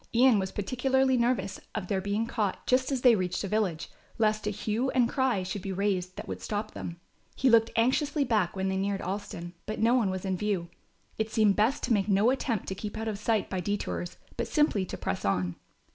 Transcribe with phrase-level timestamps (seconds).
[0.15, 4.47] Ian was particularly nervous of their being caught just as they reached a village, lest
[4.47, 6.99] a hue and cry should be raised that would stop them.
[7.35, 10.69] He looked anxiously back when they neared Alston, but no one was in view.
[11.19, 14.47] It seemed best to make no attempt to keep out of sight by detours, but
[14.47, 15.55] simply to press on.